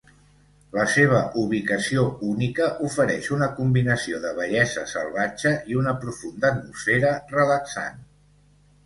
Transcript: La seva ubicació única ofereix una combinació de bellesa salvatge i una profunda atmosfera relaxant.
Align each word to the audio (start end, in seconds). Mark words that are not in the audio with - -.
La 0.75 0.83
seva 0.91 1.17
ubicació 1.41 2.05
única 2.29 2.69
ofereix 2.87 3.27
una 3.37 3.49
combinació 3.59 4.21
de 4.23 4.31
bellesa 4.39 4.87
salvatge 4.95 5.53
i 5.75 5.79
una 5.83 5.95
profunda 6.07 6.51
atmosfera 6.53 7.13
relaxant. 7.37 8.03